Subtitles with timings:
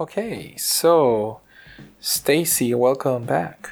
[0.00, 1.40] Okay, so
[2.00, 3.70] Stacy, welcome back.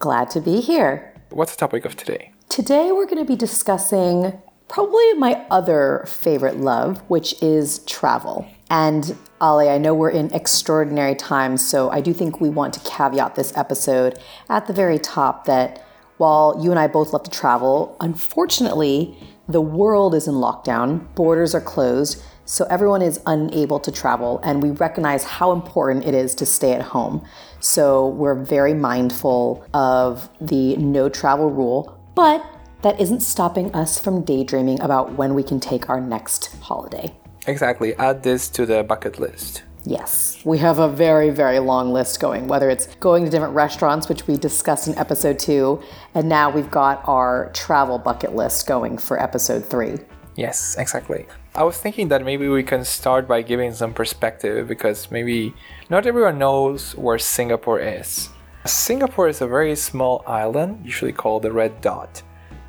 [0.00, 1.14] Glad to be here.
[1.30, 2.32] What's the topic of today?
[2.48, 4.36] Today we're going to be discussing
[4.66, 8.48] probably my other favorite love, which is travel.
[8.68, 12.80] And Ali, I know we're in extraordinary times, so I do think we want to
[12.80, 14.18] caveat this episode
[14.48, 19.16] at the very top that while you and I both love to travel, unfortunately,
[19.50, 24.62] the world is in lockdown, borders are closed, so everyone is unable to travel, and
[24.62, 27.24] we recognize how important it is to stay at home.
[27.60, 32.44] So we're very mindful of the no travel rule, but
[32.82, 37.14] that isn't stopping us from daydreaming about when we can take our next holiday.
[37.46, 39.62] Exactly, add this to the bucket list.
[39.84, 44.08] Yes, we have a very, very long list going, whether it's going to different restaurants,
[44.08, 45.80] which we discussed in episode two,
[46.14, 49.96] and now we've got our travel bucket list going for episode three.
[50.36, 51.26] Yes, exactly.
[51.54, 55.54] I was thinking that maybe we can start by giving some perspective because maybe
[55.88, 58.28] not everyone knows where Singapore is.
[58.66, 62.22] Singapore is a very small island, usually called the Red Dot,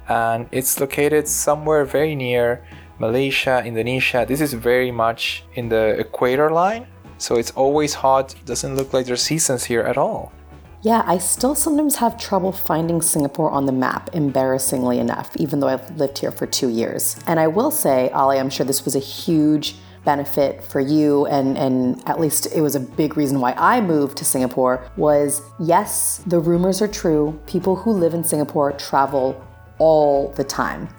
[0.08, 2.64] and it's located somewhere very near
[3.00, 4.26] Malaysia, Indonesia.
[4.28, 6.88] This is very much in the equator line,
[7.22, 8.36] so it's always hot.
[8.46, 10.32] Doesn't look like there's seasons here at all.
[10.84, 15.68] Yeah, I still sometimes have trouble finding Singapore on the map, embarrassingly enough, even though
[15.68, 17.16] I've lived here for two years.
[17.28, 21.56] And I will say, Ali, I'm sure this was a huge benefit for you and
[21.60, 26.24] and at least it was a big reason why I moved to Singapore was yes
[26.26, 29.40] the rumors are true people who live in Singapore travel
[29.78, 30.90] all the time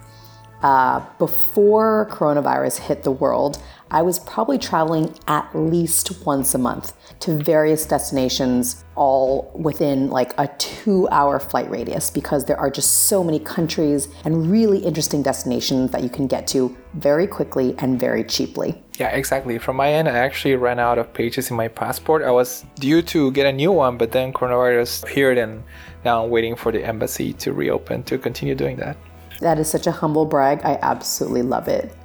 [0.61, 3.61] uh, before coronavirus hit the world
[3.93, 10.33] I was probably traveling at least once a month to various destinations, all within like
[10.39, 15.21] a two hour flight radius, because there are just so many countries and really interesting
[15.21, 18.81] destinations that you can get to very quickly and very cheaply.
[18.99, 19.59] Yeah, exactly.
[19.59, 22.23] From my end, I actually ran out of pages in my passport.
[22.23, 25.63] I was due to get a new one, but then coronavirus appeared, and
[26.03, 28.97] now I'm waiting for the embassy to reopen to continue doing that.
[29.39, 30.61] That is such a humble brag.
[30.63, 31.95] I absolutely love it.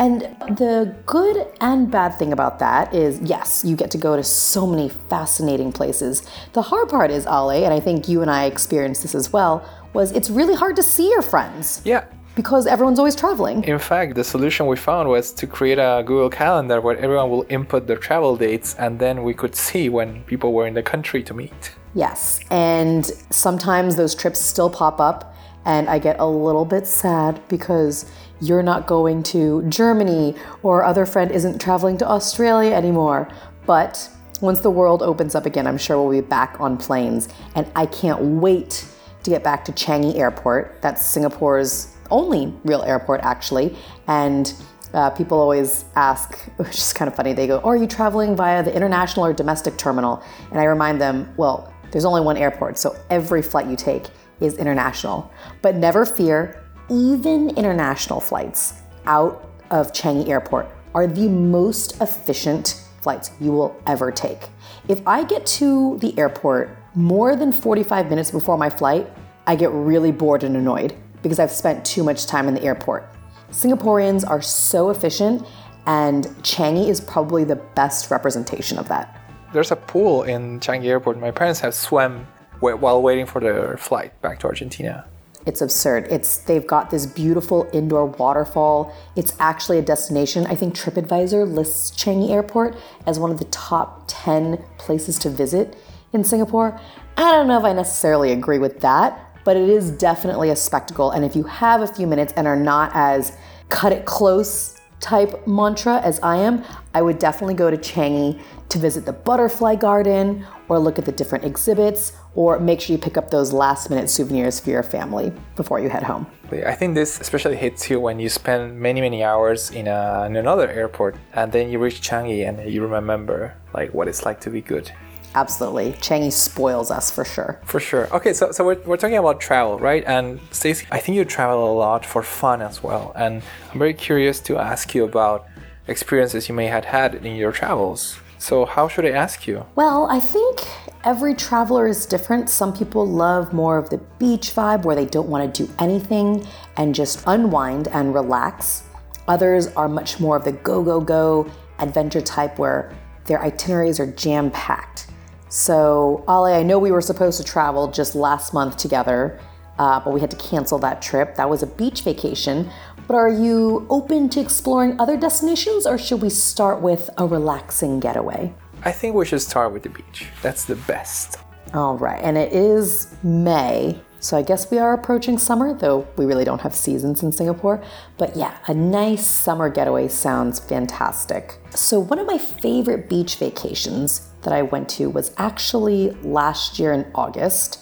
[0.00, 0.22] And
[0.56, 4.66] the good and bad thing about that is yes, you get to go to so
[4.66, 6.22] many fascinating places.
[6.54, 9.62] The hard part is, Ale, and I think you and I experienced this as well,
[9.92, 11.82] was it's really hard to see your friends.
[11.84, 12.06] Yeah.
[12.34, 13.62] Because everyone's always traveling.
[13.64, 17.44] In fact, the solution we found was to create a Google Calendar where everyone will
[17.50, 21.22] input their travel dates and then we could see when people were in the country
[21.24, 21.72] to meet.
[21.94, 27.40] Yes, and sometimes those trips still pop up and I get a little bit sad
[27.48, 28.06] because
[28.40, 33.28] you're not going to Germany or other friend isn't traveling to Australia anymore.
[33.66, 34.08] But
[34.40, 37.28] once the world opens up again, I'm sure we'll be back on planes.
[37.54, 38.86] And I can't wait
[39.22, 40.80] to get back to Changi Airport.
[40.80, 43.76] That's Singapore's only real airport, actually.
[44.08, 44.52] And
[44.94, 48.62] uh, people always ask, which is kind of funny, they go, Are you traveling via
[48.62, 50.22] the international or domestic terminal?
[50.50, 54.06] And I remind them, Well, there's only one airport, so every flight you take
[54.40, 55.30] is international.
[55.60, 58.74] But never fear, even international flights
[59.06, 64.48] out of Changi Airport are the most efficient flights you will ever take.
[64.88, 69.08] If I get to the airport more than 45 minutes before my flight,
[69.46, 73.08] I get really bored and annoyed because I've spent too much time in the airport.
[73.52, 75.46] Singaporeans are so efficient,
[75.86, 79.16] and Changi is probably the best representation of that.
[79.52, 81.18] There's a pool in Changi Airport.
[81.18, 82.26] My parents have swam
[82.60, 85.04] while waiting for their flight back to Argentina.
[85.46, 86.06] It's absurd.
[86.10, 88.94] It's they've got this beautiful indoor waterfall.
[89.16, 90.46] It's actually a destination.
[90.46, 95.76] I think TripAdvisor lists Changi Airport as one of the top 10 places to visit
[96.12, 96.78] in Singapore.
[97.16, 101.10] I don't know if I necessarily agree with that, but it is definitely a spectacle.
[101.10, 103.36] And if you have a few minutes and are not as
[103.68, 106.62] cut it close type mantra as I am,
[106.92, 111.12] I would definitely go to Changi to visit the butterfly garden or look at the
[111.12, 115.32] different exhibits or make sure you pick up those last minute souvenirs for your family
[115.56, 116.26] before you head home.
[116.52, 120.36] I think this especially hits you when you spend many many hours in, a, in
[120.36, 124.50] another airport and then you reach Changi and you remember like what it's like to
[124.50, 124.90] be good.
[125.34, 125.92] Absolutely.
[125.92, 127.60] Changi spoils us for sure.
[127.64, 128.12] For sure.
[128.12, 130.02] Okay, so, so we're, we're talking about travel, right?
[130.04, 133.12] And Stacey, I think you travel a lot for fun as well.
[133.14, 135.46] And I'm very curious to ask you about
[135.86, 138.18] experiences you may have had in your travels.
[138.38, 139.66] So, how should I ask you?
[139.76, 140.66] Well, I think
[141.04, 142.50] every traveler is different.
[142.50, 146.46] Some people love more of the beach vibe where they don't want to do anything
[146.76, 148.84] and just unwind and relax.
[149.28, 152.92] Others are much more of the go, go, go adventure type where
[153.24, 155.06] their itineraries are jam packed.
[155.48, 159.40] So, Ali, I know we were supposed to travel just last month together,
[159.78, 161.34] uh, but we had to cancel that trip.
[161.36, 162.70] That was a beach vacation.
[163.08, 167.98] But are you open to exploring other destinations, or should we start with a relaxing
[167.98, 168.54] getaway?
[168.82, 170.28] I think we should start with the beach.
[170.40, 171.36] That's the best.
[171.74, 176.24] All right, and it is May, so I guess we are approaching summer, though we
[176.24, 177.82] really don't have seasons in Singapore.
[178.16, 181.58] But yeah, a nice summer getaway sounds fantastic.
[181.74, 186.92] So, one of my favorite beach vacations that I went to was actually last year
[186.92, 187.80] in August.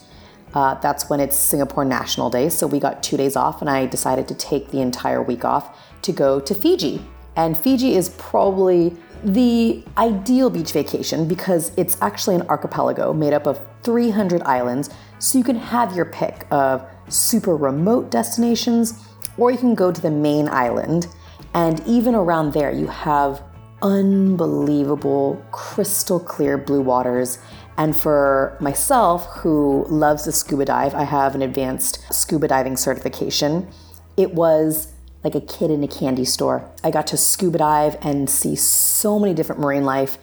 [0.53, 3.87] Uh, that's when it's Singapore National Day, so we got two days off, and I
[3.87, 7.05] decided to take the entire week off to go to Fiji.
[7.37, 13.47] And Fiji is probably the ideal beach vacation because it's actually an archipelago made up
[13.47, 19.05] of 300 islands, so you can have your pick of super remote destinations
[19.37, 21.07] or you can go to the main island.
[21.55, 23.43] And even around there, you have
[23.83, 27.39] unbelievable, crystal clear blue waters.
[27.77, 33.69] And for myself, who loves to scuba dive, I have an advanced scuba diving certification.
[34.17, 34.93] It was
[35.25, 36.71] like a kid in a candy store.
[36.85, 40.19] I got to scuba dive and see so many different marine life,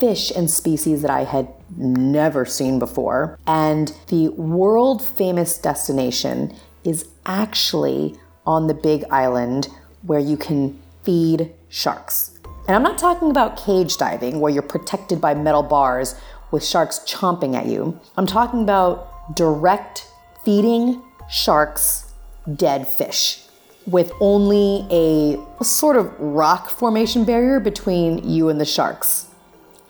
[0.00, 3.38] fish and species that I had never seen before.
[3.46, 6.54] And the world famous destination
[6.84, 9.68] is actually on the big island
[10.02, 12.38] where you can feed sharks.
[12.66, 16.14] And I'm not talking about cage diving where you're protected by metal bars
[16.50, 17.98] with sharks chomping at you.
[18.16, 20.08] I'm talking about direct
[20.44, 22.12] feeding sharks
[22.56, 23.41] dead fish
[23.86, 29.26] with only a sort of rock formation barrier between you and the sharks.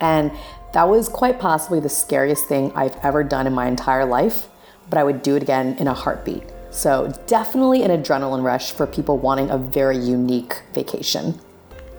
[0.00, 0.33] And
[0.73, 4.49] that was quite possibly the scariest thing I've ever done in my entire life,
[4.89, 6.43] but I would do it again in a heartbeat.
[6.71, 11.39] So, definitely an adrenaline rush for people wanting a very unique vacation.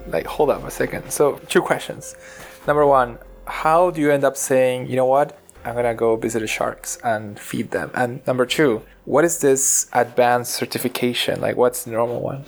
[0.08, 1.12] Like, hold up a second.
[1.12, 2.16] So, two questions.
[2.66, 6.40] Number one, how do you end up saying, you know what, I'm gonna go visit
[6.40, 7.92] the sharks and feed them?
[7.94, 11.42] And number two, what is this advanced certification?
[11.42, 12.46] Like, what's the normal one?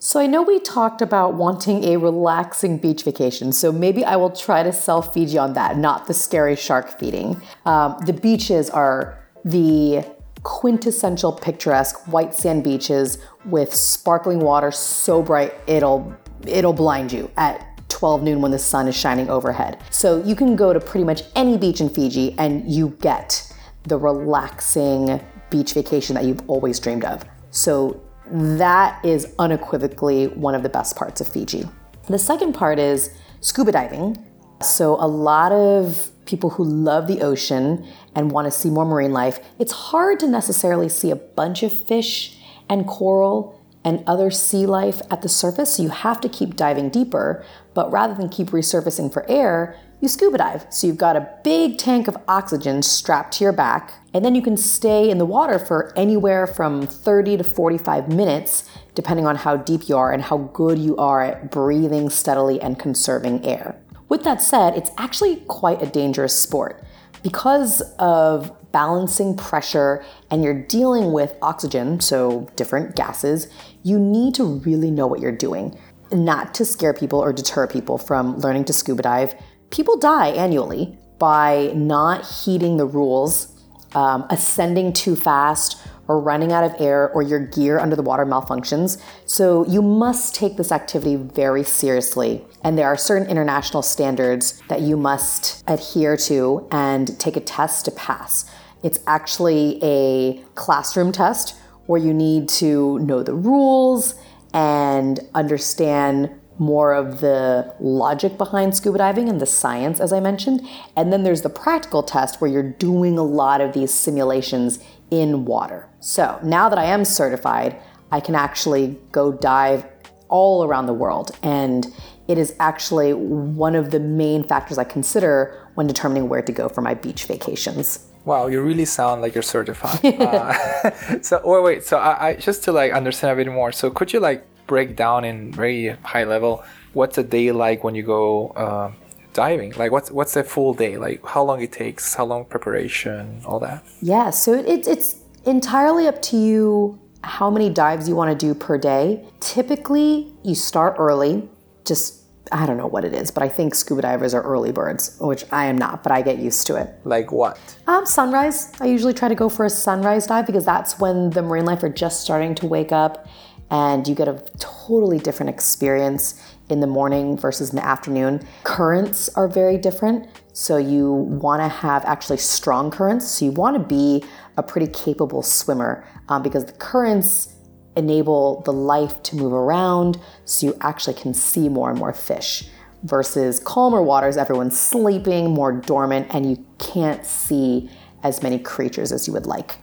[0.00, 4.30] So, I know we talked about wanting a relaxing beach vacation, so maybe I will
[4.30, 7.42] try to sell Fiji on that, not the scary shark feeding.
[7.66, 10.04] Um, the beaches are the
[10.42, 16.16] quintessential picturesque white sand beaches with sparkling water so bright it'll
[16.46, 19.78] it'll blind you at 12 noon when the sun is shining overhead.
[19.90, 23.52] So you can go to pretty much any beach in Fiji and you get
[23.84, 25.20] the relaxing
[25.50, 27.24] beach vacation that you've always dreamed of.
[27.50, 28.00] So
[28.30, 31.64] that is unequivocally one of the best parts of Fiji.
[32.08, 34.24] The second part is scuba diving.
[34.62, 39.12] So a lot of people who love the ocean and want to see more marine
[39.12, 42.38] life, it's hard to necessarily see a bunch of fish
[42.68, 46.90] and coral and other sea life at the surface, so you have to keep diving
[46.90, 47.44] deeper.
[47.78, 50.66] But rather than keep resurfacing for air, you scuba dive.
[50.68, 54.42] So you've got a big tank of oxygen strapped to your back, and then you
[54.42, 59.56] can stay in the water for anywhere from 30 to 45 minutes, depending on how
[59.58, 63.80] deep you are and how good you are at breathing steadily and conserving air.
[64.08, 66.82] With that said, it's actually quite a dangerous sport.
[67.22, 73.46] Because of balancing pressure and you're dealing with oxygen, so different gases,
[73.84, 75.78] you need to really know what you're doing.
[76.10, 79.34] Not to scare people or deter people from learning to scuba dive.
[79.70, 83.54] People die annually by not heeding the rules,
[83.94, 85.76] um, ascending too fast,
[86.06, 88.98] or running out of air, or your gear under the water malfunctions.
[89.26, 92.42] So you must take this activity very seriously.
[92.64, 97.84] And there are certain international standards that you must adhere to and take a test
[97.84, 98.50] to pass.
[98.82, 104.14] It's actually a classroom test where you need to know the rules
[104.52, 110.66] and understand more of the logic behind scuba diving and the science, as I mentioned.
[110.96, 115.44] And then there's the practical test where you're doing a lot of these simulations in
[115.44, 115.88] water.
[116.00, 119.86] So now that I am certified, I can actually go dive
[120.28, 121.30] all around the world.
[121.42, 121.86] And
[122.26, 126.68] it is actually one of the main factors I consider when determining where to go
[126.68, 128.07] for my beach vacations.
[128.24, 130.04] Wow, you really sound like you're certified.
[130.20, 131.84] uh, so, wait, wait.
[131.84, 133.72] So, I, I just to like understand a bit more.
[133.72, 137.94] So, could you like break down in very high level what's a day like when
[137.94, 138.92] you go uh,
[139.32, 139.72] diving?
[139.72, 140.96] Like, what's what's a full day?
[140.96, 142.14] Like, how long it takes?
[142.14, 143.42] How long preparation?
[143.44, 143.84] All that.
[144.00, 144.30] Yeah.
[144.30, 148.78] So it, it's entirely up to you how many dives you want to do per
[148.78, 149.24] day.
[149.40, 151.48] Typically, you start early.
[151.84, 152.17] Just
[152.52, 155.44] I don't know what it is, but I think scuba divers are early birds, which
[155.50, 156.94] I am not, but I get used to it.
[157.04, 157.58] Like what?
[157.86, 158.72] Um, sunrise.
[158.80, 161.82] I usually try to go for a sunrise dive because that's when the marine life
[161.82, 163.28] are just starting to wake up
[163.70, 168.46] and you get a totally different experience in the morning versus in the afternoon.
[168.64, 173.30] Currents are very different, so you want to have actually strong currents.
[173.30, 174.24] So you want to be
[174.56, 177.54] a pretty capable swimmer um, because the currents
[177.98, 182.64] enable the life to move around so you actually can see more and more fish.
[183.04, 187.88] versus calmer waters, everyone's sleeping, more dormant, and you can't see
[188.24, 189.76] as many creatures as you would like.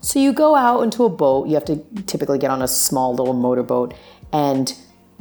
[0.00, 3.14] So you go out into a boat, you have to typically get on a small
[3.14, 3.94] little motorboat
[4.32, 4.74] and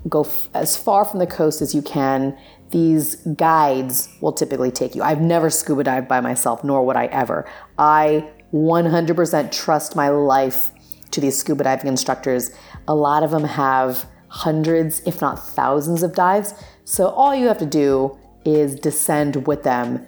[0.09, 2.37] go f- as far from the coast as you can.
[2.71, 5.03] These guides will typically take you.
[5.03, 7.47] I've never scuba dived by myself, nor would I ever.
[7.77, 10.71] I 100% trust my life
[11.11, 12.51] to these scuba diving instructors.
[12.87, 16.53] A lot of them have hundreds, if not thousands, of dives.
[16.83, 20.05] So all you have to do is descend with them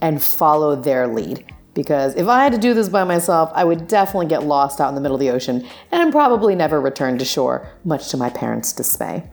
[0.00, 1.44] and follow their lead.
[1.74, 4.88] Because if I had to do this by myself, I would definitely get lost out
[4.88, 8.30] in the middle of the ocean and probably never return to shore, much to my
[8.30, 9.28] parents' dismay.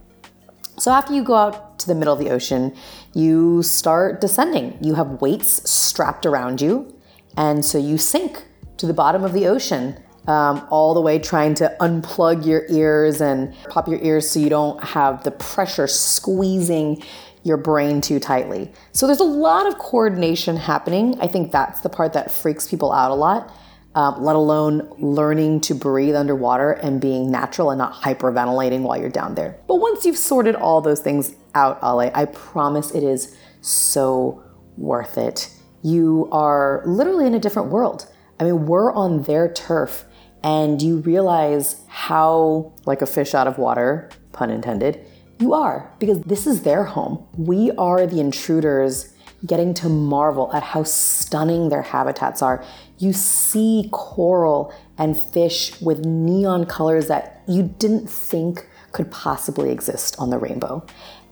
[0.77, 2.75] So after you go out to the middle of the ocean,
[3.13, 4.77] you start descending.
[4.81, 6.93] You have weights strapped around you,
[7.37, 8.43] and so you sink
[8.77, 13.21] to the bottom of the ocean um, all the way trying to unplug your ears
[13.21, 17.03] and pop your ears so you don't have the pressure squeezing
[17.43, 18.71] your brain too tightly.
[18.93, 21.19] So there's a lot of coordination happening.
[21.19, 23.53] I think that's the part that freaks people out a lot,
[23.95, 29.09] um, let alone learning to breathe underwater and being natural and not hyperventilating while you're
[29.09, 29.59] down there.
[29.67, 34.41] But once you've sorted all those things out, Ale, I promise it is so
[34.77, 35.53] worth it.
[35.81, 38.09] You are literally in a different world.
[38.39, 40.05] I mean, we're on their turf
[40.43, 45.05] and you realize how, like a fish out of water, pun intended,
[45.39, 47.25] you are, because this is their home.
[47.37, 49.13] We are the intruders
[49.45, 52.63] getting to marvel at how stunning their habitats are.
[52.97, 60.15] You see coral and fish with neon colors that you didn't think could possibly exist
[60.19, 60.85] on the rainbow.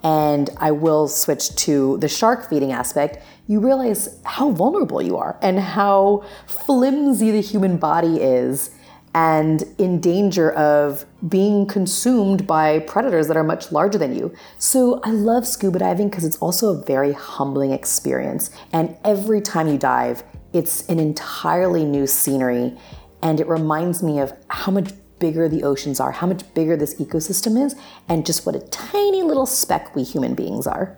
[0.04, 3.20] And I will switch to the shark feeding aspect.
[3.48, 8.72] You realize how vulnerable you are and how flimsy the human body is
[9.14, 14.34] and in danger of being consumed by predators that are much larger than you.
[14.58, 18.52] So I love scuba diving because it's also a very humbling experience.
[18.72, 22.78] And every time you dive, it's an entirely new scenery.
[23.22, 26.96] And it reminds me of how much bigger the oceans are, how much bigger this
[26.96, 27.76] ecosystem is,
[28.10, 30.98] and just what a tiny little speck we human beings are.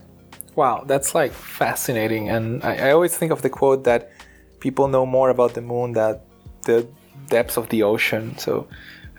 [0.55, 2.29] Wow, that's like fascinating.
[2.29, 4.11] And I, I always think of the quote that
[4.59, 6.19] people know more about the moon than
[6.61, 6.87] the
[7.29, 8.37] depths of the ocean.
[8.37, 8.67] So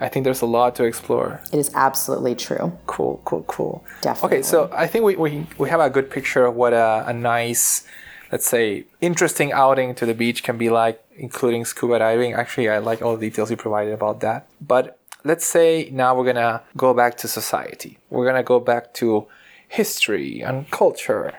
[0.01, 1.41] I think there's a lot to explore.
[1.53, 2.77] It is absolutely true.
[2.87, 3.85] Cool, cool, cool.
[4.01, 4.39] Definitely.
[4.39, 7.13] Okay, so I think we, we, we have a good picture of what a, a
[7.13, 7.87] nice,
[8.33, 12.33] let's say, interesting outing to the beach can be like, including scuba diving.
[12.33, 14.49] Actually, I like all the details you provided about that.
[14.61, 17.99] But let's say now we're gonna go back to society.
[18.11, 19.27] We're gonna go back to
[19.69, 21.35] history and culture.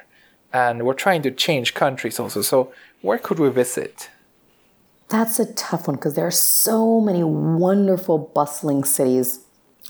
[0.53, 2.41] And we're trying to change countries also.
[2.41, 2.71] So
[3.01, 4.09] where could we visit?
[5.09, 9.41] That's a tough one because there are so many wonderful, bustling cities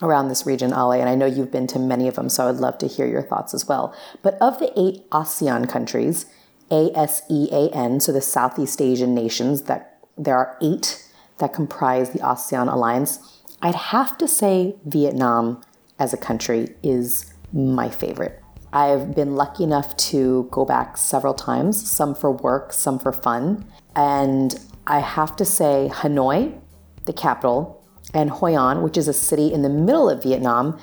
[0.01, 2.51] around this region, Ale, and I know you've been to many of them, so I
[2.51, 3.95] would love to hear your thoughts as well.
[4.21, 6.25] But of the eight ASEAN countries,
[6.69, 11.01] A S E A N, so the Southeast Asian nations, that there are eight
[11.37, 15.61] that comprise the ASEAN alliance, I'd have to say Vietnam
[15.97, 18.41] as a country is my favorite.
[18.73, 23.65] I've been lucky enough to go back several times, some for work, some for fun.
[23.95, 26.59] And I have to say Hanoi,
[27.05, 30.79] the capital, and Hoi An, which is a city in the middle of Vietnam,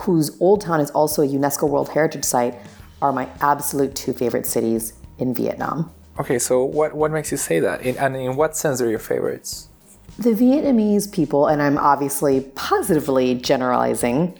[0.00, 2.56] whose old town is also a UNESCO World Heritage Site,
[3.00, 5.90] are my absolute two favorite cities in Vietnam.
[6.18, 7.82] Okay, so what, what makes you say that?
[7.82, 9.68] In, and in what sense are your favorites?
[10.18, 14.36] The Vietnamese people, and I'm obviously positively generalizing,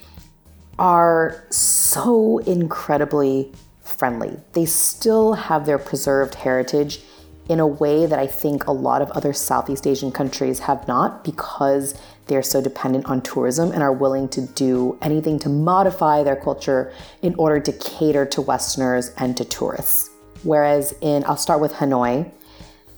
[0.79, 4.39] are so incredibly friendly.
[4.55, 7.01] They still have their preserved heritage
[7.49, 11.25] in a way that I think a lot of other Southeast Asian countries have not
[11.25, 16.37] because they're so dependent on tourism and are willing to do anything to modify their
[16.37, 20.11] culture in order to cater to Westerners and to tourists.
[20.43, 22.31] Whereas in, I'll start with Hanoi,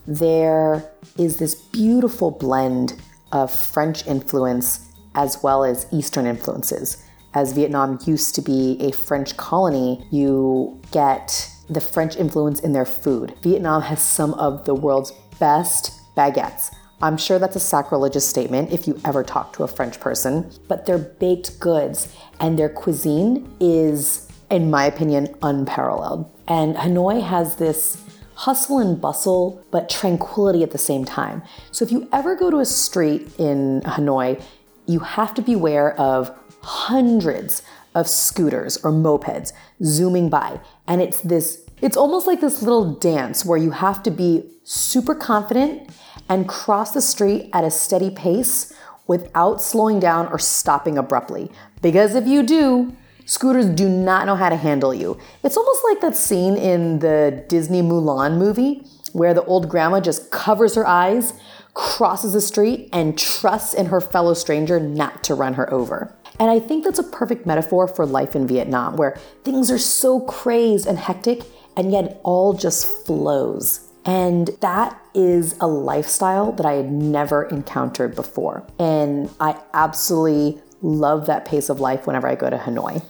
[0.07, 3.01] there is this beautiful blend
[3.33, 7.05] of French influence as well as Eastern influences.
[7.35, 12.85] As Vietnam used to be a French colony, you get the French influence in their
[12.85, 13.35] food.
[13.43, 16.75] Vietnam has some of the world's best baguettes.
[17.01, 20.85] I'm sure that's a sacrilegious statement if you ever talk to a French person, but
[20.85, 26.31] their baked goods and their cuisine is, in my opinion, unparalleled.
[26.47, 28.03] And Hanoi has this
[28.35, 31.43] hustle and bustle, but tranquility at the same time.
[31.71, 34.43] So if you ever go to a street in Hanoi,
[34.87, 37.63] you have to beware of hundreds
[37.95, 40.61] of scooters or mopeds zooming by.
[40.91, 45.15] And it's this, it's almost like this little dance where you have to be super
[45.15, 45.89] confident
[46.29, 48.75] and cross the street at a steady pace
[49.07, 51.49] without slowing down or stopping abruptly.
[51.81, 55.17] Because if you do, Scooters do not know how to handle you.
[55.45, 58.83] It's almost like that scene in the Disney Mulan movie
[59.13, 61.35] where the old grandma just covers her eyes,
[61.73, 66.17] crosses the street, and trusts in her fellow stranger not to run her over.
[66.41, 70.21] And I think that's a perfect metaphor for life in Vietnam, where things are so
[70.21, 71.43] crazed and hectic,
[71.77, 73.87] and yet it all just flows.
[74.07, 78.67] And that is a lifestyle that I had never encountered before.
[78.79, 83.05] And I absolutely love that pace of life whenever I go to Hanoi.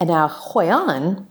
[0.00, 1.26] And now Hoi An,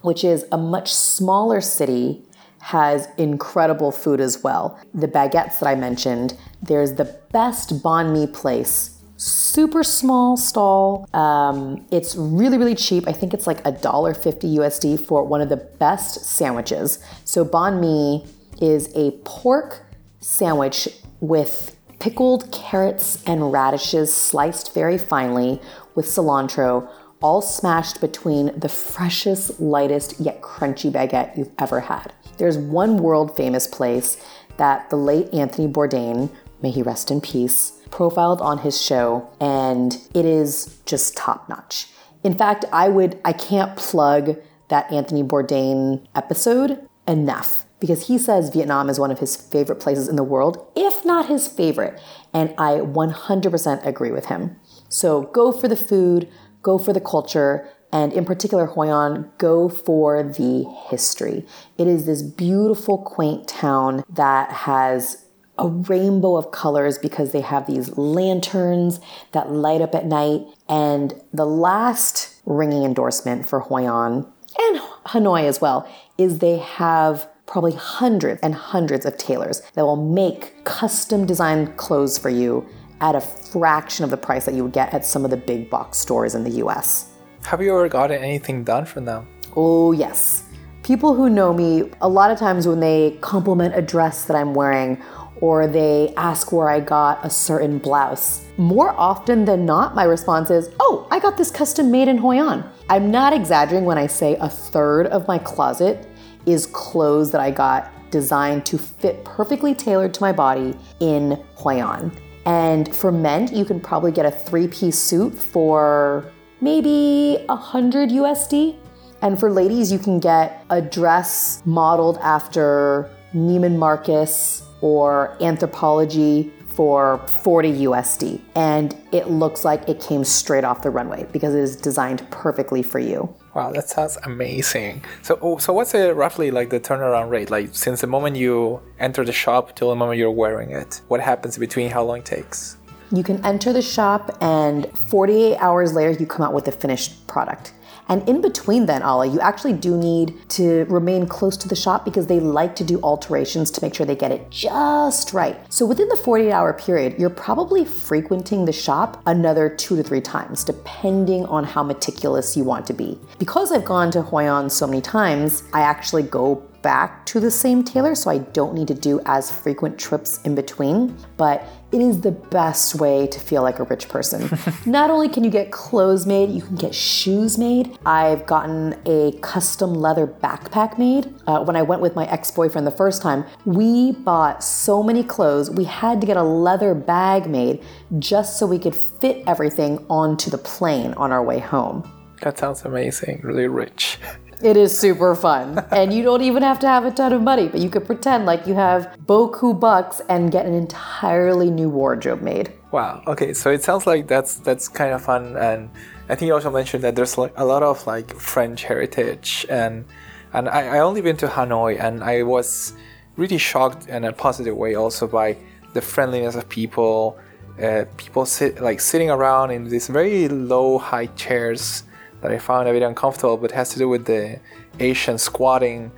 [0.00, 2.22] which is a much smaller city,
[2.60, 4.78] has incredible food as well.
[4.94, 8.91] The baguettes that I mentioned, there's the best banh mi place.
[9.24, 11.08] Super small stall.
[11.14, 13.06] Um, it's really, really cheap.
[13.06, 16.98] I think it's like a dollar fifty USD for one of the best sandwiches.
[17.24, 18.26] So banh mi
[18.60, 19.84] is a pork
[20.18, 20.88] sandwich
[21.20, 25.60] with pickled carrots and radishes sliced very finely
[25.94, 32.12] with cilantro, all smashed between the freshest, lightest, yet crunchy baguette you've ever had.
[32.38, 34.16] There's one world famous place
[34.56, 36.28] that the late Anthony Bourdain,
[36.60, 41.86] may he rest in peace, profiled on his show, and it is just top notch.
[42.24, 44.36] In fact, I would, I can't plug
[44.68, 50.08] that Anthony Bourdain episode enough because he says Vietnam is one of his favorite places
[50.08, 52.00] in the world, if not his favorite.
[52.32, 54.56] And I 100% agree with him.
[54.88, 56.28] So go for the food,
[56.62, 61.44] go for the culture, and in particular, Hoi An, go for the history.
[61.76, 65.26] It is this beautiful, quaint town that has
[65.62, 69.00] a rainbow of colors because they have these lanterns
[69.30, 70.42] that light up at night.
[70.68, 74.26] And the last ringing endorsement for Hoi An
[74.58, 75.88] and Hanoi as well
[76.18, 82.18] is they have probably hundreds and hundreds of tailors that will make custom designed clothes
[82.18, 82.66] for you
[83.00, 85.70] at a fraction of the price that you would get at some of the big
[85.70, 87.10] box stores in the US.
[87.44, 89.28] Have you ever gotten anything done from them?
[89.54, 90.44] Oh, yes.
[90.82, 94.54] People who know me, a lot of times when they compliment a dress that I'm
[94.54, 95.00] wearing
[95.42, 100.50] or they ask where I got a certain blouse, more often than not, my response
[100.50, 102.64] is, Oh, I got this custom made in Hoi An.
[102.88, 106.08] I'm not exaggerating when I say a third of my closet
[106.46, 111.82] is clothes that I got designed to fit perfectly tailored to my body in Hoi
[111.82, 112.12] An.
[112.46, 118.76] And for men, you can probably get a three piece suit for maybe 100 USD.
[119.22, 127.18] And for ladies, you can get a dress modeled after Neiman Marcus or Anthropologie for
[127.28, 128.40] 40 USD.
[128.54, 132.82] And it looks like it came straight off the runway because it is designed perfectly
[132.82, 133.34] for you.
[133.54, 135.04] Wow, that sounds amazing.
[135.20, 137.50] So, oh, so what's roughly like the turnaround rate?
[137.50, 141.20] Like since the moment you enter the shop till the moment you're wearing it, what
[141.20, 141.90] happens between?
[141.90, 142.78] How long it takes?
[143.10, 147.26] You can enter the shop, and 48 hours later, you come out with the finished
[147.26, 147.74] product.
[148.12, 152.04] And in between then, Ala, you actually do need to remain close to the shop
[152.04, 155.56] because they like to do alterations to make sure they get it just right.
[155.72, 160.20] So within the 48 hour period, you're probably frequenting the shop another two to three
[160.20, 163.18] times, depending on how meticulous you want to be.
[163.38, 167.50] Because I've gone to Hoi An so many times, I actually go back to the
[167.50, 171.16] same tailor, so I don't need to do as frequent trips in between.
[171.36, 174.50] But it is the best way to feel like a rich person.
[174.86, 177.98] Not only can you get clothes made, you can get shoes made.
[178.06, 181.34] I've gotten a custom leather backpack made.
[181.46, 185.22] Uh, when I went with my ex boyfriend the first time, we bought so many
[185.22, 187.82] clothes, we had to get a leather bag made
[188.18, 192.10] just so we could fit everything onto the plane on our way home.
[192.42, 194.18] That sounds amazing, really rich.
[194.62, 195.84] It is super fun.
[195.90, 198.46] and you don't even have to have a ton of money, but you could pretend
[198.46, 202.72] like you have boku bucks and get an entirely new wardrobe made.
[202.92, 203.22] Wow.
[203.26, 205.90] Okay, so it sounds like that's that's kind of fun and
[206.28, 210.04] I think you also mentioned that there's like a lot of like French heritage and
[210.52, 212.94] and I, I only been to Hanoi and I was
[213.36, 215.56] really shocked in a positive way also by
[215.92, 217.38] the friendliness of people.
[217.82, 222.04] Uh, people sit like sitting around in these very low high chairs
[222.42, 224.60] that I found a bit uncomfortable, but has to do with the
[225.00, 226.12] Asian squatting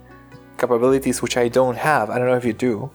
[0.58, 2.10] capabilities, which I don't have.
[2.10, 2.90] I don't know if you do.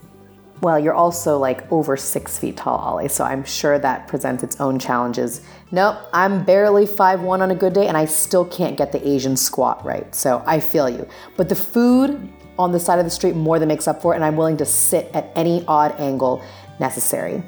[0.61, 4.59] Well, you're also like over six feet tall, Ollie, so I'm sure that presents its
[4.59, 5.41] own challenges.
[5.71, 9.37] Nope, I'm barely 5'1 on a good day, and I still can't get the Asian
[9.37, 11.07] squat right, so I feel you.
[11.37, 14.17] But the food on the side of the street more than makes up for it,
[14.17, 16.43] and I'm willing to sit at any odd angle
[16.77, 17.41] necessary.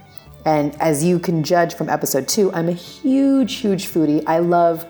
[0.46, 4.24] And as you can judge from episode two, I'm a huge, huge foodie.
[4.26, 4.86] I love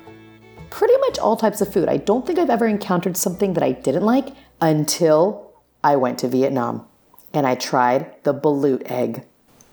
[0.81, 1.87] pretty much all types of food.
[1.87, 6.27] I don't think I've ever encountered something that I didn't like until I went to
[6.27, 6.87] Vietnam
[7.35, 9.23] and I tried the balut egg.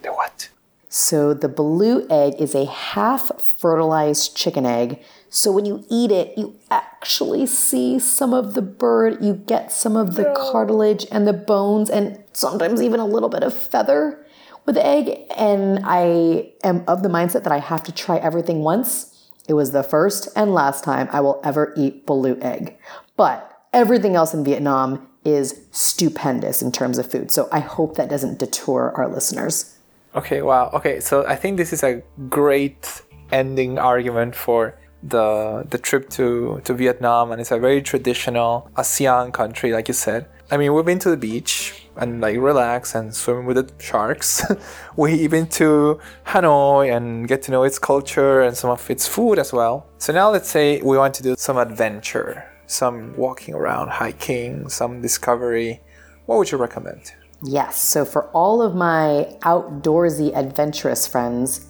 [0.02, 0.50] The what?
[0.90, 6.36] So, the balut egg is a half fertilized chicken egg So when you eat it,
[6.36, 11.32] you actually see some of the bird, you get some of the cartilage and the
[11.32, 14.26] bones, and sometimes even a little bit of feather
[14.66, 15.22] with the egg.
[15.38, 19.07] And I am of the mindset that I have to try everything once.
[19.48, 22.78] It was the first and last time I will ever eat balut egg.
[23.16, 27.30] But everything else in Vietnam is stupendous in terms of food.
[27.32, 29.78] So I hope that doesn't detour our listeners.
[30.14, 30.70] Okay, wow.
[30.74, 36.60] Okay, so I think this is a great ending argument for the the trip to
[36.64, 40.26] to Vietnam and it's a very traditional ASEAN country like you said.
[40.50, 44.42] I mean, we've been to the beach and like relax and swim with the sharks.
[44.96, 49.38] we been to Hanoi and get to know its culture and some of its food
[49.38, 49.86] as well.
[49.98, 55.02] So now let's say we want to do some adventure, some walking around, hiking, some
[55.02, 55.82] discovery.
[56.24, 57.12] What would you recommend?
[57.42, 61.66] Yes, so for all of my outdoorsy adventurous friends,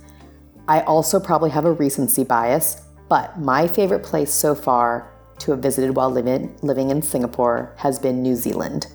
[0.68, 5.60] I also probably have a recency bias, but my favorite place so far to have
[5.60, 8.86] visited while living, living in Singapore has been New Zealand.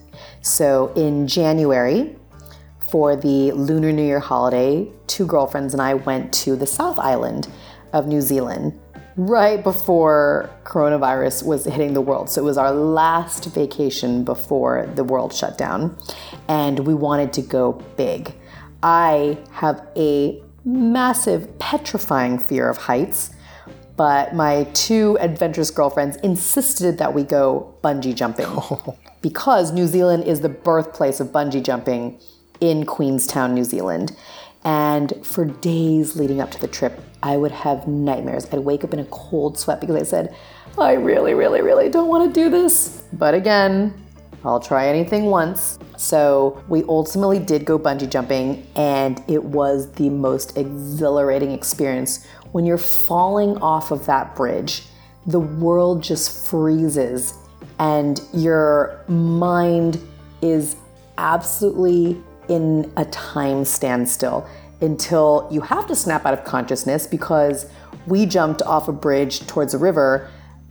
[0.42, 2.16] So in January,
[2.90, 7.48] for the Lunar New Year holiday, two girlfriends and I went to the South Island
[7.92, 8.80] of New Zealand
[9.16, 12.30] right before coronavirus was hitting the world.
[12.30, 15.98] So it was our last vacation before the world shut down,
[16.48, 18.34] and we wanted to go big.
[18.82, 23.32] I have a massive, petrifying fear of heights,
[23.96, 28.98] but my two adventurous girlfriends insisted that we go bungee jumping oh.
[29.22, 32.20] because New Zealand is the birthplace of bungee jumping
[32.60, 34.16] in Queenstown, New Zealand.
[34.66, 38.48] And for days leading up to the trip, I would have nightmares.
[38.52, 40.36] I'd wake up in a cold sweat because I said,
[40.78, 43.04] I really, really, really don't want to do this.
[43.14, 43.94] But again,
[44.46, 45.80] I'll try anything once.
[45.98, 52.28] So we ultimately did go bungee jumping, and it was the most exhilarating experience.
[52.54, 54.84] When you're falling off of that bridge,
[55.26, 57.34] the world just freezes,
[57.80, 60.00] and your mind
[60.44, 60.76] is
[61.18, 64.48] absolutely in a time standstill
[64.82, 67.66] until you have to snap out of consciousness because
[68.06, 70.30] we jumped off a bridge towards a river.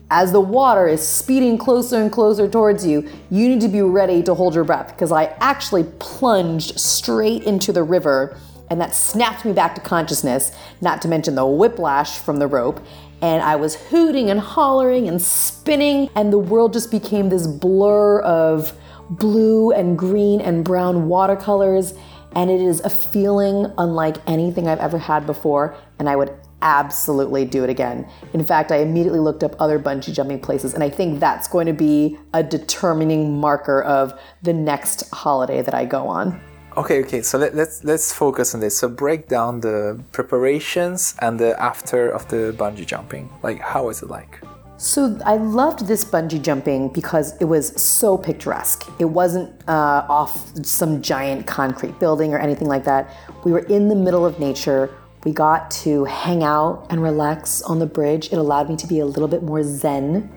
[0.09, 4.23] As the water is speeding closer and closer towards you, you need to be ready
[4.23, 8.39] to hold your breath because I actually plunged straight into the river
[8.73, 12.81] and that snapped me back to consciousness, not to mention the whiplash from the rope.
[13.21, 18.21] And I was hooting and hollering and spinning, and the world just became this blur
[18.23, 18.73] of
[19.11, 21.93] blue and green and brown watercolors.
[22.35, 27.45] And it is a feeling unlike anything I've ever had before, and I would absolutely
[27.45, 28.09] do it again.
[28.33, 31.67] In fact, I immediately looked up other bungee jumping places, and I think that's going
[31.67, 36.41] to be a determining marker of the next holiday that I go on.
[36.75, 37.21] Okay, okay.
[37.21, 38.79] So let, let's let's focus on this.
[38.79, 43.29] So break down the preparations and the after of the bungee jumping.
[43.43, 44.41] Like, how is it like?
[44.79, 48.89] So I loved this bungee jumping because it was so picturesque.
[48.99, 53.15] It wasn't uh, off some giant concrete building or anything like that.
[53.45, 54.91] We were in the middle of nature.
[55.25, 58.33] We got to hang out and relax on the bridge.
[58.33, 60.29] It allowed me to be a little bit more zen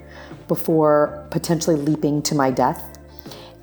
[0.47, 2.94] before potentially leaping to my death.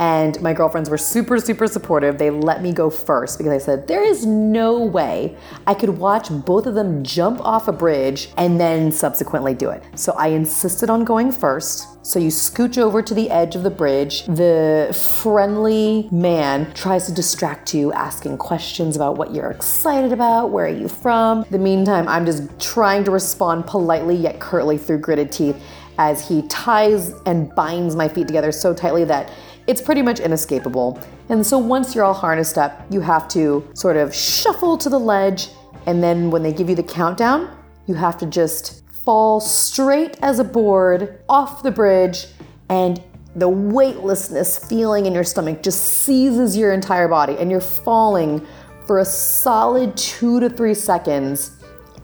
[0.02, 2.18] And my girlfriends were super, super supportive.
[2.18, 6.26] They let me go first because I said, there is no way I could watch
[6.44, 9.84] both of them jump off a bridge and then subsequently do it.
[9.94, 12.04] So I insisted on going first.
[12.04, 14.26] So you scooch over to the edge of the bridge.
[14.26, 20.66] The friendly man tries to distract you, asking questions about what you're excited about, where
[20.66, 21.44] are you from.
[21.44, 25.62] In the meantime, I'm just trying to respond politely yet curtly through gritted teeth
[25.98, 29.30] as he ties and binds my feet together so tightly that
[29.72, 31.00] it's pretty much inescapable.
[31.30, 35.00] And so once you're all harnessed up, you have to sort of shuffle to the
[35.00, 35.48] ledge,
[35.87, 37.48] and then when they give you the countdown,
[37.87, 42.26] you have to just fall straight as a board off the bridge,
[42.68, 43.02] and
[43.35, 48.46] the weightlessness feeling in your stomach just seizes your entire body, and you're falling
[48.87, 51.52] for a solid two to three seconds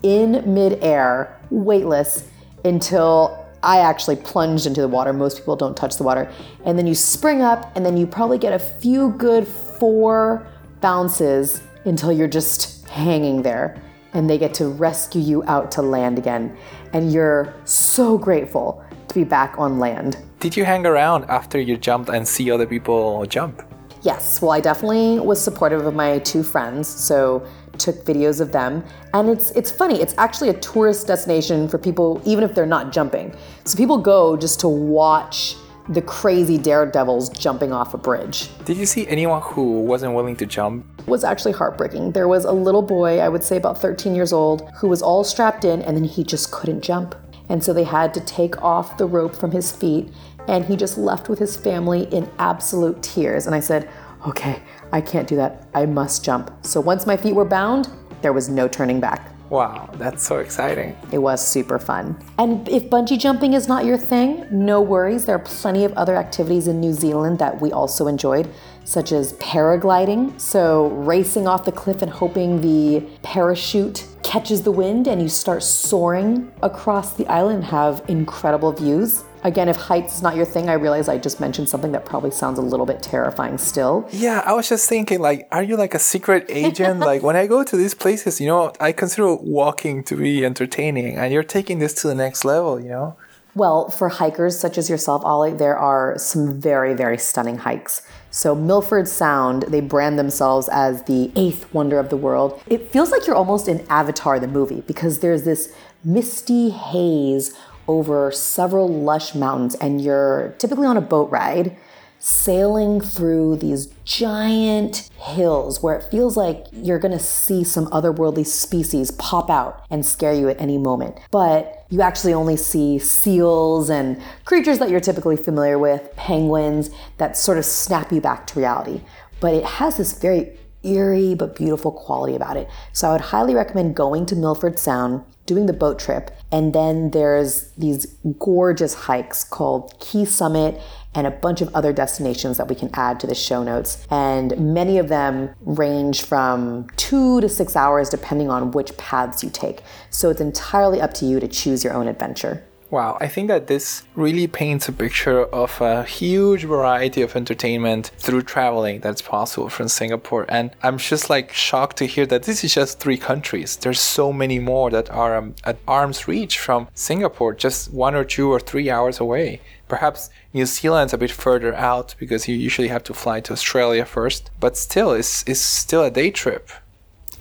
[0.03, 2.31] in midair, weightless,
[2.65, 5.13] until I actually plunged into the water.
[5.13, 6.31] Most people don't touch the water.
[6.65, 10.47] And then you spring up, and then you probably get a few good four
[10.81, 13.83] bounces until you're just hanging there.
[14.15, 16.57] And they get to rescue you out to land again.
[16.93, 20.17] And you're so grateful to be back on land.
[20.41, 23.63] Did you hang around after you jumped and see other people jump?
[24.03, 26.87] Yes, well, I definitely was supportive of my two friends.
[26.87, 27.47] So
[27.79, 28.85] took videos of them.
[29.15, 32.93] And it's it's funny it's actually a tourist destination for people even if they're not
[32.93, 33.35] jumping.
[33.65, 35.57] So people go just to watch
[35.89, 38.51] the crazy daredevils jumping off a bridge.
[38.67, 40.85] Did you see anyone who wasn't willing to jump?
[40.99, 42.13] it was actually heartbreaking.
[42.13, 45.25] There was a little boy i would say about 13 years old who was all
[45.25, 47.15] strapped in and then he just couldn't jump.
[47.49, 50.13] And so they had to take off the rope from his feet,
[50.49, 53.47] and he just left with his family in absolute tears.
[53.47, 53.89] And I said,
[54.27, 54.61] Okay,
[54.93, 55.69] I can't do that.
[55.75, 56.51] I must jump.
[56.65, 57.89] So once my feet were bound,
[58.23, 59.33] there was no turning back.
[59.51, 60.95] Wow, that's so exciting.
[61.11, 62.23] It was super fun.
[62.37, 65.25] And if bungee jumping is not your thing, no worries.
[65.25, 68.51] There are plenty of other activities in New Zealand that we also enjoyed,
[68.85, 70.39] such as paragliding.
[70.39, 75.63] So, racing off the cliff and hoping the parachute catches the wind and you start
[75.63, 79.25] soaring across the island have incredible views.
[79.45, 82.31] Again, if heights is not your thing, I realize I just mentioned something that probably
[82.31, 84.09] sounds a little bit terrifying still.
[84.11, 87.01] Yeah, I was just thinking, like, are you like a secret agent?
[87.11, 91.17] like, when I go to these places, you know, I consider walking to be entertaining,
[91.17, 93.17] and you're taking this to the next level, you know?
[93.55, 98.03] Well, for hikers such as yourself, Ollie, there are some very, very stunning hikes.
[98.31, 102.63] So, Milford Sound, they brand themselves as the eighth wonder of the world.
[102.69, 105.75] It feels like you're almost in Avatar, the movie, because there's this
[106.05, 107.53] misty haze
[107.89, 111.77] over several lush mountains, and you're typically on a boat ride
[112.21, 119.13] sailing through these giant hills where it feels like you're gonna see some otherworldly species
[119.13, 121.17] pop out and scare you at any moment.
[121.31, 127.37] But you actually only see seals and creatures that you're typically familiar with, penguins that
[127.37, 129.01] sort of snap you back to reality.
[129.41, 132.69] But it has this very eerie but beautiful quality about it.
[132.93, 137.11] So I would highly recommend going to Milford Sound, doing the boat trip, and then
[137.11, 138.07] there's these
[138.39, 140.81] gorgeous hikes called Key Summit
[141.15, 144.07] and a bunch of other destinations that we can add to the show notes.
[144.11, 149.51] And many of them range from two to six hours depending on which paths you
[149.51, 149.83] take.
[150.11, 152.63] So it's entirely up to you to choose your own adventure.
[152.91, 158.13] Wow, I think that this really paints a picture of a huge variety of entertainment
[158.17, 160.47] through traveling that's possible from Singapore.
[160.49, 163.77] And I'm just like shocked to hear that this is just three countries.
[163.77, 168.25] There's so many more that are um, at arm's reach from Singapore, just one or
[168.25, 169.61] two or three hours away.
[169.87, 174.07] Perhaps New Zealand's a bit further out because you usually have to fly to Australia
[174.07, 176.71] first, but still, it's, it's still a day trip.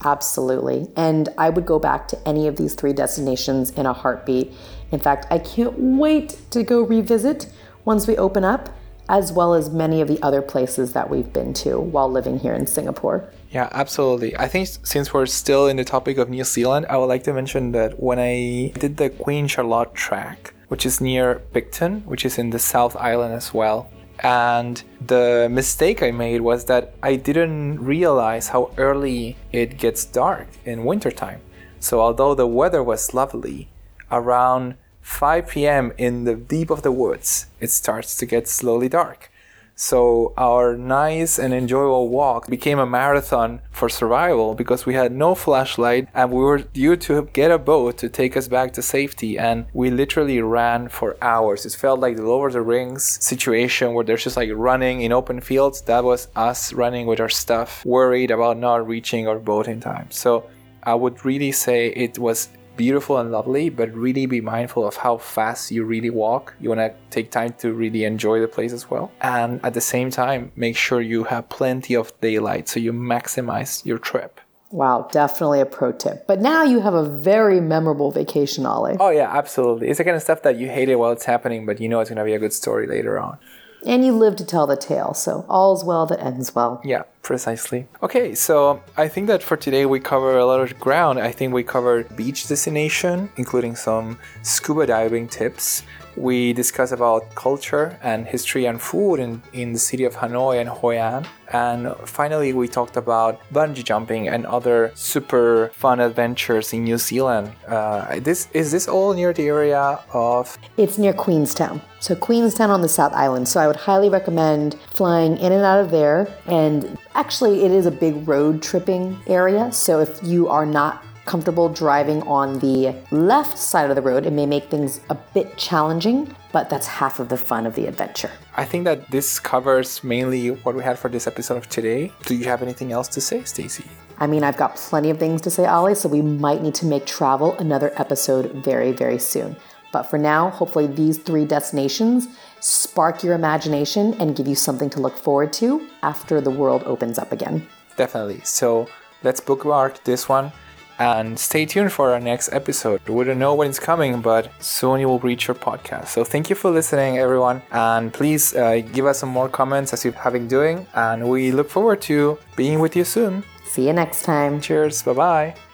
[0.03, 0.87] Absolutely.
[0.95, 4.53] And I would go back to any of these three destinations in a heartbeat.
[4.91, 7.51] In fact, I can't wait to go revisit
[7.85, 8.69] once we open up,
[9.09, 12.53] as well as many of the other places that we've been to while living here
[12.53, 13.29] in Singapore.
[13.49, 14.37] Yeah, absolutely.
[14.37, 17.33] I think since we're still in the topic of New Zealand, I would like to
[17.33, 22.37] mention that when I did the Queen Charlotte track, which is near Picton, which is
[22.37, 27.83] in the South Island as well, and the mistake I made was that I didn't
[27.83, 31.41] realize how early it gets dark in wintertime.
[31.79, 33.69] So, although the weather was lovely,
[34.11, 35.93] around 5 p.m.
[35.97, 39.31] in the deep of the woods, it starts to get slowly dark.
[39.79, 45.35] So our nice and enjoyable walk became a marathon for survival because we had no
[45.35, 49.37] flashlight and we were due to get a boat to take us back to safety
[49.37, 51.63] and we literally ran for hours.
[51.63, 55.11] It felt like the Lord of the Rings situation where there's just like running in
[55.11, 55.81] open fields.
[55.81, 60.09] That was us running with our stuff, worried about not reaching our boat in time.
[60.09, 60.49] So
[60.81, 65.17] I would really say it was beautiful and lovely, but really be mindful of how
[65.17, 66.53] fast you really walk.
[66.61, 69.11] You want to take time to really enjoy the place as well.
[69.21, 73.85] And at the same time, make sure you have plenty of daylight so you maximize
[73.85, 74.39] your trip.
[74.69, 76.27] Wow, definitely a pro tip.
[76.27, 78.97] But now you have a very memorable vacation, Ollie.
[78.99, 79.87] Oh, yeah, absolutely.
[79.87, 82.01] It's the kind of stuff that you hate it while it's happening, but you know
[82.01, 83.37] it's going to be a good story later on.
[83.85, 86.81] And you live to tell the tale, so all's well that ends well.
[86.83, 87.87] Yeah, precisely.
[88.01, 91.19] Okay, so I think that for today we cover a lot of ground.
[91.19, 95.83] I think we covered beach destination, including some scuba diving tips.
[96.17, 100.67] We discussed about culture and history and food in, in the city of Hanoi and
[100.67, 101.27] Hoi An.
[101.53, 107.51] And finally, we talked about bungee jumping and other super fun adventures in New Zealand.
[107.67, 110.57] Uh, this is this all near the area of?
[110.75, 111.81] It's near Queenstown.
[111.99, 113.47] So Queenstown on the South Island.
[113.47, 116.27] So I would highly recommend flying in and out of there.
[116.47, 119.71] And actually, it is a big road tripping area.
[119.71, 124.31] So if you are not comfortable driving on the left side of the road, it
[124.31, 128.31] may make things a bit challenging, but that's half of the fun of the adventure.
[128.55, 132.11] I think that this covers mainly what we had for this episode of today.
[132.25, 133.83] Do you have anything else to say, Stacy?
[134.17, 136.85] I mean, I've got plenty of things to say, Ollie, so we might need to
[136.85, 139.55] make travel another episode very, very soon.
[139.91, 142.27] But for now, hopefully, these three destinations
[142.59, 147.19] spark your imagination and give you something to look forward to after the world opens
[147.19, 147.67] up again.
[147.95, 148.41] Definitely.
[148.43, 148.87] So
[149.23, 150.51] let's bookmark this one
[150.99, 153.07] and stay tuned for our next episode.
[153.07, 156.07] We don't know when it's coming, but soon you will reach your podcast.
[156.07, 160.03] So thank you for listening, everyone, and please uh, give us some more comments as
[160.05, 163.43] you have been doing, and we look forward to being with you soon.
[163.65, 164.61] See you next time.
[164.61, 165.03] Cheers.
[165.03, 165.66] Bye bye.